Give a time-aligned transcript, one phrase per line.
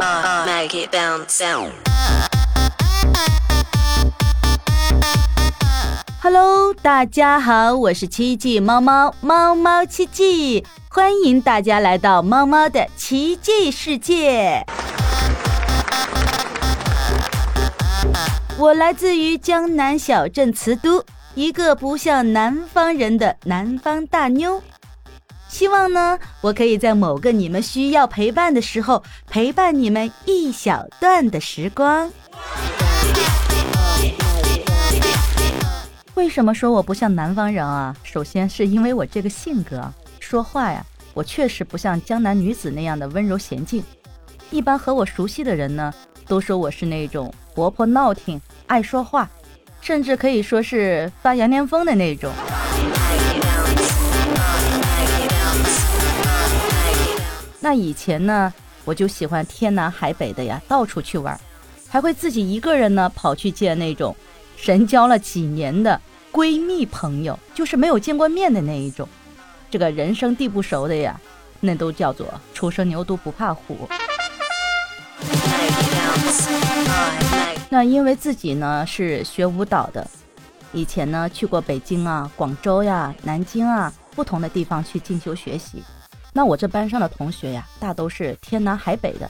[0.00, 1.72] Uh, make it bounce out.
[6.22, 14.64] Hello，大家好，我是奇迹猫猫猫猫奇迹，欢迎大家来到猫猫的奇迹世界。
[18.56, 21.04] 我来自于江南小镇瓷都，
[21.34, 24.62] 一个不像南方人的南方大妞。
[25.58, 32.08] 希望呢，我可以在某个你们需要陪伴的时候，陪伴你们一小段的时光。
[36.14, 37.92] 为什么说我不像南方人啊？
[38.04, 40.80] 首先是因为我这个性格，说话呀，
[41.12, 43.82] 我确实不像江南女子那样的温柔娴静。
[44.52, 45.92] 一般和我熟悉的人呢，
[46.28, 49.28] 都说我是那种活泼闹挺、爱说话，
[49.80, 52.32] 甚至可以说是发羊癫疯的那种。
[57.68, 58.50] 那以前呢，
[58.86, 61.38] 我就喜欢天南海北的呀，到处去玩，
[61.86, 64.16] 还会自己一个人呢跑去见那种
[64.56, 66.00] 神交了几年的。
[66.32, 69.06] 闺蜜朋友就是没有见过面的那一种，
[69.70, 71.20] 这个人生地不熟的呀，
[71.60, 73.86] 那都叫做初生牛犊不怕虎。
[77.68, 80.08] 那因为自己呢是学舞蹈的，
[80.72, 85.84] 以前呢去过北京啊、广州呀、南京啊不同的地方去进修学习。
[86.38, 89.28] 那我这班上的同学呀，大都是天南海北的，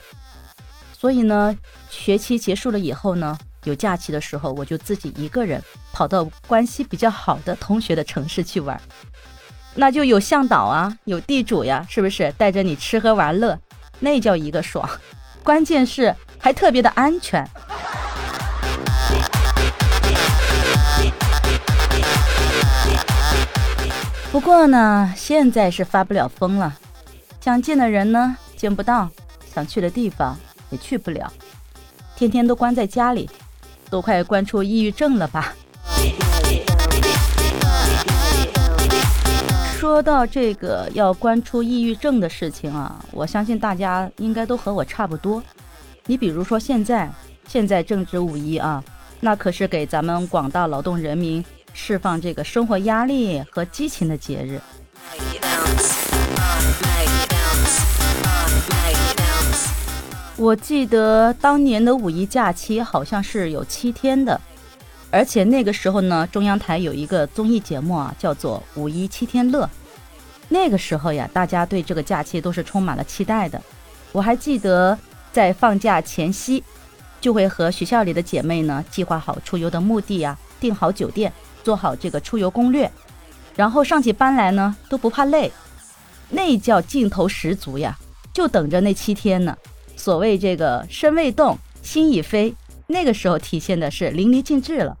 [0.95, 1.57] 所以呢，
[1.89, 3.35] 学期结束了以后呢。
[3.63, 5.59] 有假期的时候，我就自己一个人
[5.91, 8.79] 跑到关系比较好的同学的城市去玩，
[9.73, 13.57] 那就有向导啊，有地主呀，是不是带着你吃喝玩乐，
[13.99, 14.87] 那叫一个爽，
[15.41, 17.43] 关键是还特别的安全。
[24.31, 26.77] 不过呢，现在是发不了疯了，
[27.41, 29.09] 想见的人呢见不到，
[29.53, 30.37] 想去的地方
[30.69, 31.31] 也去不了，
[32.15, 33.29] 天天都关在家里。
[33.91, 35.51] 都快关出抑郁症了吧？
[39.79, 45.41] 说到这个要关出抑郁症的事情啊，我相信大家应该都和我差不多。
[46.05, 47.11] 你比如说现在，
[47.47, 48.83] 现在正值五一啊，
[49.19, 54.61] 那可是给咱们广大劳动人民释放这个生活压力和激情的节日。
[60.39, 64.39] 我记得当年的五一假期好像是有七天的，
[65.11, 69.65] 而且那个时候呢，中央台有一个综艺节目啊，叫做《五一七天乐》。
[70.47, 73.61] 那个时候呀，大家对这个假期都是充满了期待的。
[74.13, 74.97] 我还记得
[75.33, 76.63] 在放假前夕，
[77.19, 81.33] 就会和学校里的姐妹呢计划好出游的目的呀，订好酒店，
[81.65, 82.89] 做好这个出游攻略，
[83.57, 85.51] 然后上起班来呢都不怕累，
[86.29, 87.99] 那叫劲头十足呀，
[88.31, 89.53] 就等着那七天呢。
[89.99, 92.55] 所谓这个身未动，心已飞，
[92.87, 94.97] 那个时候体现的是淋漓尽致了。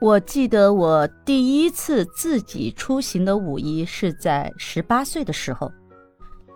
[0.00, 5.70] 我记得我第一次自己出行的五一是在十八岁的时候，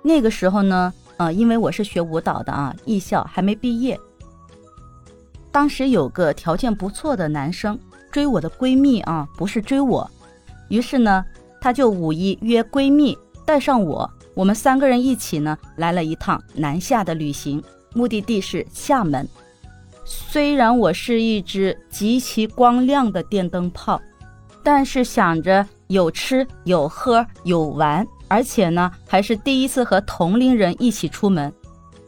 [0.03, 3.97] 那个时候呢，呃，因为我是学舞蹈的啊，艺校还没毕业，
[5.53, 7.79] 当时有个条件不错的男生
[8.11, 10.11] 追我的闺蜜啊，不是追我。
[10.69, 11.25] 于是呢，
[11.61, 17.63] 她就五一约闺蜜带上我，我们三个人一起呢来了一趟南下的旅行，
[17.95, 19.29] 目的地是厦门。
[20.05, 24.01] 虽然我是一只极其光亮的电灯泡，
[24.63, 31.53] 但是想着有吃有喝有玩，而且呢还是第一次和同龄人一起出门，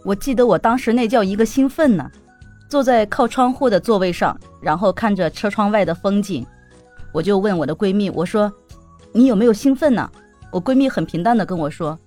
[0.04, 2.08] 我记得我当时那叫一个兴奋呢，
[2.68, 6.46] 坐在靠窗户的座位上，然后看着车窗外的风景。
[7.12, 8.52] 我就问我的闺蜜，我说
[9.12, 10.10] ：“你有没有兴奋呢？”
[10.50, 11.98] 我闺蜜很平淡的跟我说：“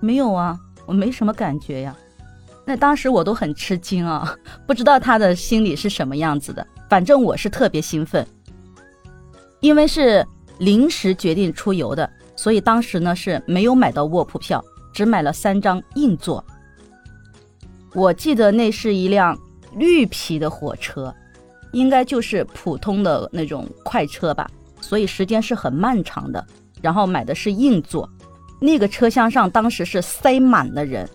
[0.00, 1.96] 没有啊，我没什么感觉呀。”
[2.64, 4.36] 那当时我都很吃惊啊，
[4.66, 6.66] 不知道她的心里是什么样子的。
[6.88, 8.26] 反正我是特别兴奋，
[9.60, 10.26] 因为是
[10.58, 14.62] 临时决定出游的，所以当时呢是没有买到卧铺票，
[14.92, 16.44] 只买了三张硬座。
[17.94, 19.38] 我记得那是一辆
[19.74, 21.14] 绿皮的火车。
[21.72, 24.48] 应该就是普通的那种快车吧，
[24.80, 26.44] 所以时间是很漫长的。
[26.80, 28.08] 然后买的是硬座，
[28.60, 31.08] 那个车厢上当时是塞满了人，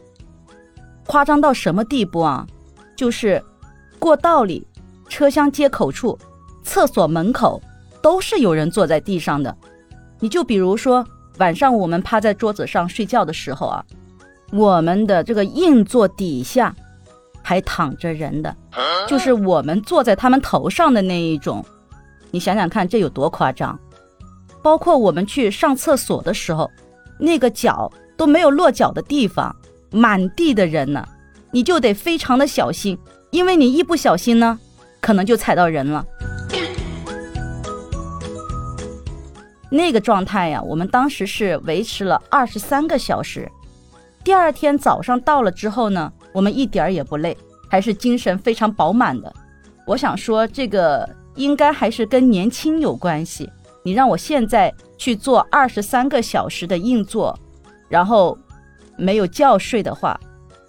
[1.07, 2.45] 夸张到什么地步啊？
[2.95, 3.41] 就是
[3.97, 4.67] 过道里、
[5.07, 6.19] 车厢接口处、
[6.63, 7.61] 厕所门口
[8.01, 9.55] 都是有人坐在地上的。
[10.19, 11.05] 你就比如说
[11.37, 13.83] 晚上我们趴在桌子上睡觉的时候啊，
[14.51, 16.75] 我们的这个硬座底下。
[17.43, 18.55] 还躺着人的，
[19.07, 21.63] 就是我们坐在他们头上的那一种，
[22.31, 23.77] 你想想看，这有多夸张？
[24.63, 26.71] 包括我们去上厕所的时候，
[27.19, 29.53] 那个脚都没有落脚的地方，
[29.91, 31.05] 满地的人呢，
[31.51, 32.97] 你就得非常的小心，
[33.29, 34.57] 因为你一不小心呢，
[35.01, 36.05] 可能就踩到人了。
[39.69, 43.51] 那个状态呀，我们当时是维持了二十三个小时。
[44.23, 47.37] 第二天早上到了之后呢，我们一点儿也不累，
[47.69, 49.33] 还是精神非常饱满的。
[49.85, 53.49] 我想说，这个应该还是跟年轻有关系。
[53.83, 57.37] 你让我现在去做二十三个小时的硬座，
[57.87, 58.37] 然后
[58.97, 60.19] 没有觉睡的话，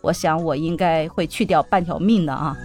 [0.03, 2.57] 我想我应该会去掉半条命的啊。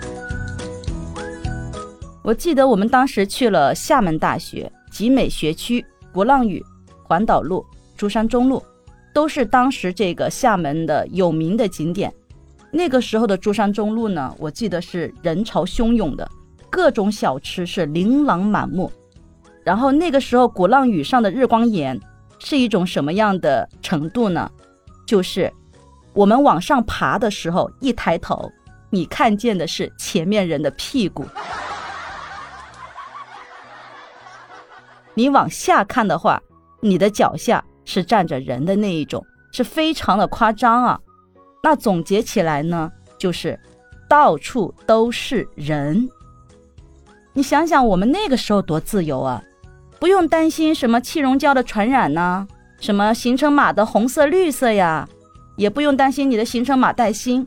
[2.23, 5.85] 我记得我们当时去了厦门大学集美学区。
[6.11, 6.65] 鼓浪屿、
[7.03, 7.63] 环岛路、
[7.95, 8.61] 珠山中路，
[9.13, 12.11] 都是当时这个厦门的有名的景点。
[12.71, 16.29] 那个时候的珠山中路呢，我记得是人潮汹涌的，
[16.69, 18.91] 各种小吃是琳琅满目。
[19.63, 21.99] 然后那个时候鼓浪屿上的日光岩
[22.39, 24.49] 是一种什么样的程度呢？
[25.05, 25.51] 就是
[26.13, 28.51] 我们往上爬的时候，一抬头，
[28.89, 31.25] 你看见的是前面人的屁股。
[35.15, 36.41] 你往下看的话，
[36.81, 40.99] 你的脚下是站着人的那一种，是非常的夸张啊。
[41.61, 43.59] 那总结起来呢，就是
[44.07, 46.09] 到处都是人。
[47.33, 49.43] 你想想，我们那个时候多自由啊，
[49.99, 52.47] 不用担心什么气溶胶的传染呐，
[52.79, 55.07] 什么行程码的红色、绿色呀，
[55.55, 57.45] 也不用担心你的行程码带星，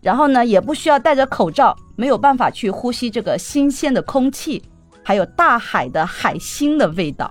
[0.00, 4.62] 然后呢，也不需要戴着口罩，没有办法去呼吸这个新鲜的空气。
[5.06, 7.30] 还有大海的海星的味道，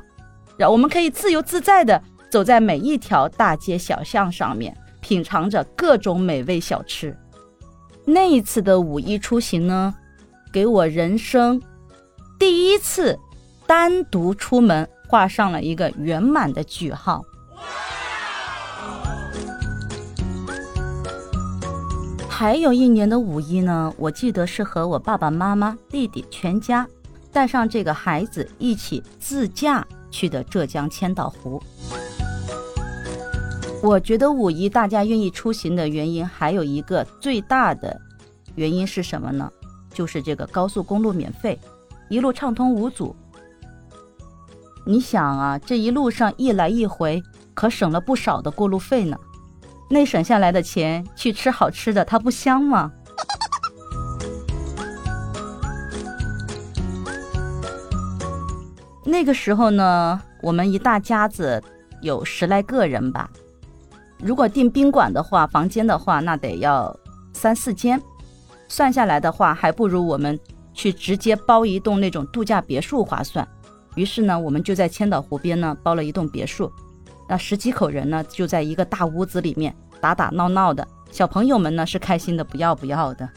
[0.58, 2.00] 然后我们可以自由自在的
[2.30, 7.16] 走在每一条大街小巷上面，品尝着各种美味小吃。
[8.06, 9.94] 那一次的五一出行呢，
[10.52, 11.62] 给我人生
[12.40, 13.20] 第一次
[13.68, 17.22] 单独出门画上了一个圆满的句号。
[22.30, 26.88] 还有一年的五一呢，我记得是和我爸爸妈妈、弟弟全家。
[27.32, 31.60] 带上这个孩子一起自驾去的浙江千岛湖。
[33.84, 38.00] 我觉得五一大家愿意出行的原因还有一个最大的
[38.56, 39.52] 原因是什么呢？
[39.94, 41.60] 就是这个高速公路免费，
[42.08, 43.14] 一路畅通无阻。
[44.86, 47.22] 你想啊，这一路上一来一回，
[47.54, 49.18] 可省了不少的过路费呢。
[49.90, 52.90] 那省下来的钱去吃好吃的，它不香吗？
[59.04, 61.62] 那个时候呢，我们一大家子
[62.02, 63.30] 有十来个人吧。
[64.24, 66.98] 如果订宾馆的话，房间的话，那得要
[67.34, 68.02] 三四间，
[68.70, 70.40] 算下来的话，还不如我们
[70.74, 73.46] 去直接包一栋那种度假别墅划算。
[73.96, 76.72] 于是呢，我们就在千岛湖边呢包了一栋别墅，
[77.28, 83.30] 那十几口人呢就在一个大屋子里面打打闹闹的，小朋友们呢是开心的不要不要的。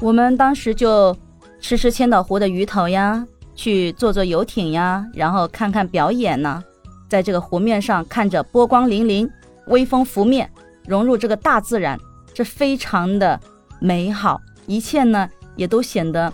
[0.00, 1.16] 我们当时就。
[1.60, 3.26] 吃吃千岛湖的鱼头呀，
[3.58, 6.62] 去坐坐游艇呀，然后看看表演呢，
[7.08, 9.28] 在这个湖面上看着波光粼粼，
[9.66, 10.48] 微风拂面，
[10.86, 11.98] 融入这个大自然，
[12.32, 13.38] 这非常的
[13.80, 16.32] 美好，一切呢也都显得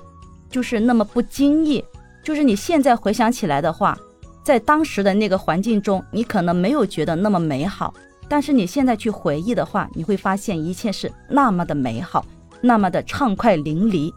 [0.51, 1.83] 就是那么不经意。
[2.23, 3.99] 就是你现在回想起来的话，
[4.43, 7.95] 在当时的那个环境中，你可能没有觉得那么美好，
[8.29, 12.23] 但是你现在去回忆的话，你会发现一切是那么的美好，
[12.61, 14.13] 那么的畅快淋漓。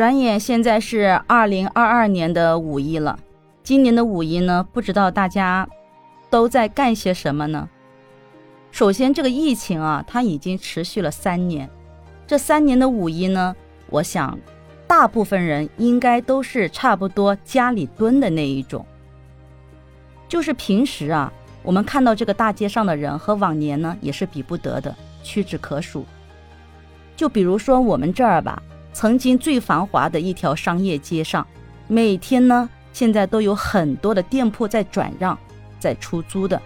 [0.00, 3.18] 转眼现在是二零二二年的五一了，
[3.62, 5.68] 今年的五一呢，不知道大家
[6.30, 7.68] 都在干些什么呢？
[8.70, 11.68] 首先，这个疫情啊，它已经持续了三年，
[12.26, 13.54] 这三年的五一呢，
[13.90, 14.38] 我想
[14.86, 18.82] 大部分人应该都是差不多家里蹲的那一种。
[20.26, 21.30] 就是平时啊，
[21.62, 26.06] 我们看到这个大街上的人和往年呢也是比不得的，屈指可数。
[27.14, 28.62] 就比如说我们这儿吧。
[28.92, 31.46] 曾经最繁华的一条商业街上，
[31.86, 35.38] 每天呢，现在都有很多的店铺在转让，
[35.78, 36.60] 在出租的。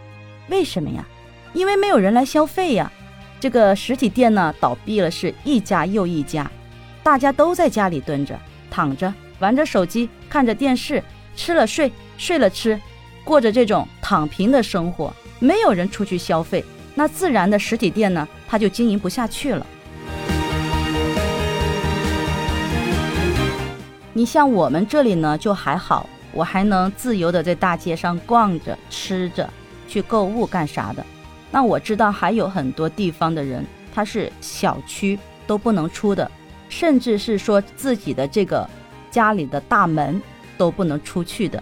[0.48, 1.04] 为什么呀？
[1.52, 2.90] 因为没有人来消费呀。
[3.38, 6.50] 这个实体店呢，倒闭了是一家又一家，
[7.02, 8.38] 大家都在家里蹲着、
[8.70, 11.02] 躺着，玩着手机，看着电视，
[11.36, 12.80] 吃了睡，睡了吃，
[13.22, 15.12] 过着这种躺平的生活。
[15.40, 16.64] 没有人出去消费，
[16.94, 19.66] 那自然的实体店呢，它就经营不下去了。
[24.16, 29.50] 你像我们这里呢，就还好，我还能自由的在大街上逛着、吃着、
[29.88, 31.04] 去购物干啥的。
[31.50, 35.18] 那我知道还有很多地方的人，他是小区
[35.48, 36.30] 都不能出的，
[36.68, 38.68] 甚至是说自己的这个
[39.10, 40.22] 家里的大门
[40.56, 41.60] 都不能出去的。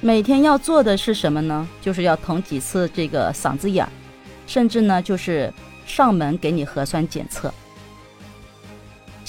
[0.00, 1.68] 每天要做的是什么呢？
[1.82, 3.92] 就是要捅几次这个嗓子眼儿，
[4.46, 5.52] 甚至呢就是
[5.84, 7.52] 上门给你核酸检测。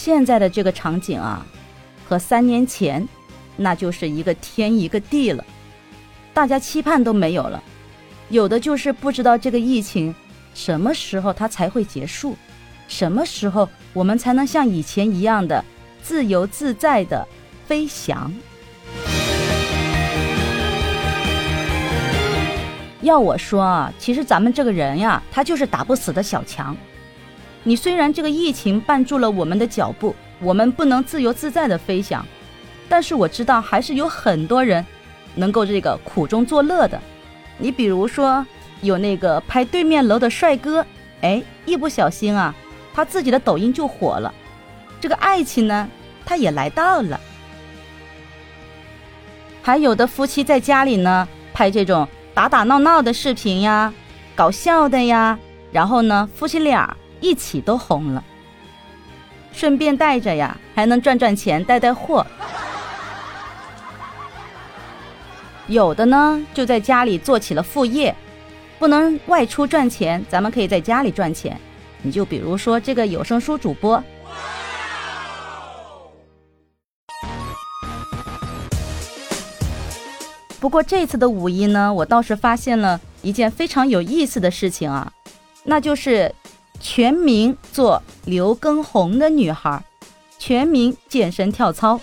[0.01, 1.45] 现在的这个场景啊，
[2.07, 3.05] 和三年前
[3.57, 5.43] 那就是一个天一个地了，
[6.33, 7.61] 大家期盼都没有了。
[8.29, 10.15] 有的就是不知道这个疫情
[10.53, 12.37] 什么时候它才会结束，
[12.87, 15.61] 什么时候我们才能像以前一样的
[16.01, 17.27] 自由自在的
[17.67, 18.33] 飞翔。
[23.01, 26.73] 要我说啊，其实咱们这个人呀，他就是打不死的小强。
[27.69, 32.25] 你虽然这个疫情绊住了我们的脚步，我们不能自由自在的飞翔，
[32.89, 34.83] 但是我知道还是有很多人
[35.35, 36.99] 能够这个苦中作乐的。
[37.59, 38.43] 你比如说，
[38.81, 40.83] 有那个拍对面楼的帅哥，
[41.21, 42.55] 哎，一不小心啊，
[42.91, 44.33] 他自己的抖音就火了，
[44.99, 45.87] 这个爱情呢，
[46.25, 47.21] 他也来到了。
[49.61, 53.93] 还有的夫妻在家里呢，拍这种打打闹闹的视频呀，
[54.33, 55.37] 搞笑的呀，
[55.71, 58.23] 然后呢，夫妻俩一起都红了，
[59.51, 62.25] 顺便带着呀，还能赚赚钱，带带货。
[65.67, 68.15] 有的呢，就在家里做起了副业，
[68.79, 71.59] 不能外出赚钱，咱们可以在家里赚钱。
[72.01, 74.01] 你就比如说这个有声书主播。
[80.59, 85.11] 不过这次的五一呢，我倒是发现了一件非常有意思的事情啊，
[85.63, 86.33] 那就是
[86.79, 89.83] 全民做刘畊宏的女孩，
[90.37, 91.99] 全民健身跳操。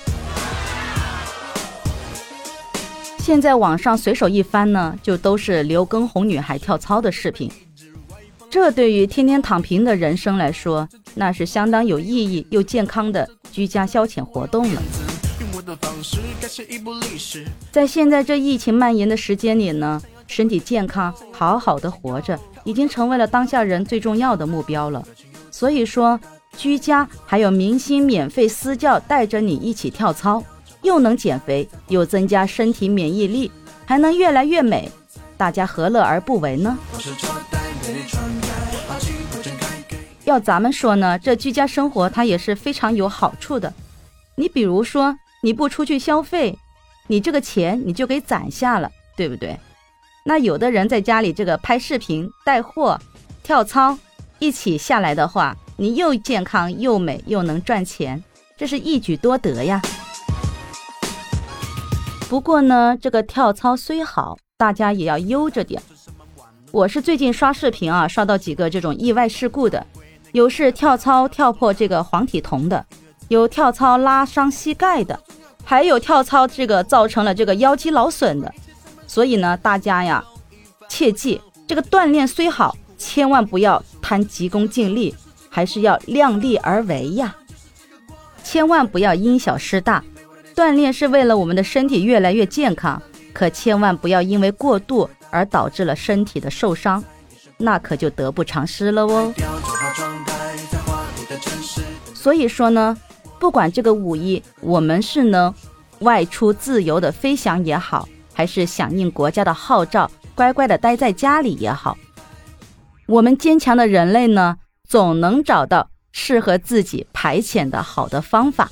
[3.18, 7.50] 现在网上随手一翻呢，就都是刘畊宏女孩跳操的视频。
[8.48, 14.82] 这对于天天躺平的人生来说，那是相当有意义又健康的居家消遣活动了。
[17.72, 25.02] 在现在这疫情蔓延的时间里呢，身体健康、好好的活着，已经成为了当下人最重要的目标了。
[25.50, 26.18] 所以说，
[26.56, 30.42] 居家还有明星免费私教带着你一起跳操。
[30.82, 33.50] 又能减肥，又增加身体免疫力，
[33.84, 34.88] 还能越来越美，
[35.36, 36.78] 大家何乐而不为呢？
[40.24, 43.72] 要咱们说呢，这居家生活它也是非常有好处的。
[44.36, 46.56] 你比如说，你不出去消费，
[47.08, 49.58] 你这个钱你就给攒下了，对不对？
[50.28, 52.98] 那有的人在家里这个拍视频、带货、
[53.44, 53.96] 跳操，
[54.40, 58.20] 一起下来的话，你又健康又美又能赚钱，
[58.56, 59.80] 这是一举多得呀。
[62.28, 65.80] 不过呢，这个跳操虽好，大家也要悠着点。
[66.72, 69.86] 我是最近刷视频啊，刷到几个这种意外事故的，
[70.32, 72.84] 有是跳操跳破这个黄体酮的，
[73.28, 75.20] 有跳操拉伤膝盖的，
[75.62, 78.52] 还有跳操这个造成了这个腰肌劳损的。
[79.06, 80.24] 所以呢，大家呀，
[80.88, 85.14] 切记这个锻炼虽好，千万不要贪急功近利，
[85.48, 87.34] 还是要量力而为呀，
[88.42, 90.02] 千万不要因小失大。
[90.54, 93.00] 锻炼是为了我们的身体越来越健康，
[93.32, 97.02] 可千万不要因为过度而导致了身体的受伤，
[97.58, 99.34] 那可就得不偿失了哦。
[102.14, 102.96] 所以说呢，
[103.38, 105.52] 不管这个五一我们是能
[106.00, 111.96] 外出自由的飞翔也好，还是响应国家的号召乖乖的待在家里也好，
[113.06, 118.70] 我们坚强的人类呢，总能找到适合自己排遣的好的方法。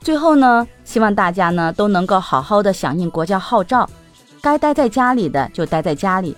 [0.00, 3.90] 最后呢，希望大家呢都能够好好的响应国家号召，
[4.40, 6.36] 该待在家里的就待在家里，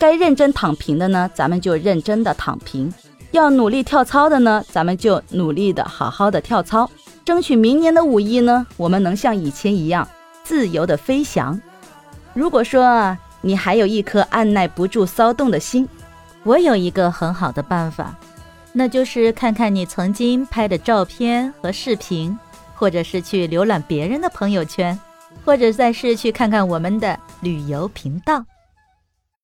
[0.00, 2.90] 该认真躺平的呢，咱们就认真的躺平；
[3.30, 6.90] 要努力跳操的呢，咱们就努力的好好的跳操，
[7.24, 10.06] 争取明年的五一呢，我们能像以前一样
[10.46, 11.60] 自由的飞翔。
[12.32, 15.88] 如果说你还有一颗按耐不住骚动的心，
[16.44, 18.14] 我有一个很好的办法，
[18.72, 22.38] 那就是看看你曾经拍的照片和视频。
[22.78, 25.00] 或者是去浏览别人的朋友圈，
[25.46, 28.44] 或者再是去看看我们的旅游频道。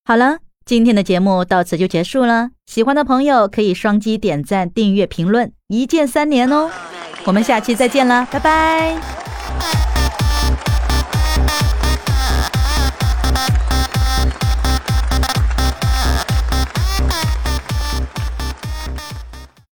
[0.04, 2.50] 好了，今天的节目到此就结束了。
[2.66, 6.71] 喜欢的朋友可以双击点赞、订阅、评论，一键三连哦。
[7.25, 9.22] 我们下期再见了，拜拜。